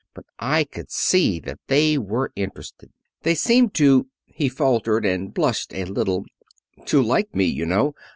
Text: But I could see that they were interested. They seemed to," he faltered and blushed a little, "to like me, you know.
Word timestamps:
But 0.15 0.25
I 0.39 0.63
could 0.63 0.89
see 0.89 1.39
that 1.41 1.59
they 1.67 1.95
were 1.95 2.31
interested. 2.35 2.89
They 3.21 3.35
seemed 3.35 3.75
to," 3.75 4.07
he 4.25 4.49
faltered 4.49 5.05
and 5.05 5.31
blushed 5.31 5.75
a 5.75 5.85
little, 5.85 6.25
"to 6.87 7.03
like 7.03 7.35
me, 7.35 7.45
you 7.45 7.67
know. 7.67 7.93